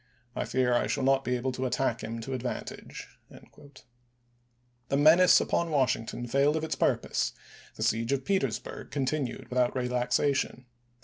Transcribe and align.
I 0.35 0.45
fear 0.45 0.73
I 0.73 0.87
shall 0.87 1.03
not 1.03 1.23
be 1.23 1.35
able 1.35 1.51
to 1.51 1.67
attack 1.67 2.01
him 2.03 2.21
to 2.21 2.31
advan 2.31 2.65
tage." 2.65 3.07
The 4.89 4.97
menace 4.97 5.39
upon 5.39 5.69
Washington 5.69 6.25
failed 6.25 6.55
of 6.55 6.63
its 6.63 6.73
purpose; 6.75 7.33
the 7.75 7.83
siege 7.83 8.11
of 8.11 8.25
Petersburg 8.25 8.89
continued 8.89 9.49
with 9.49 9.59
out 9.59 9.75
relaxation. 9.75 10.65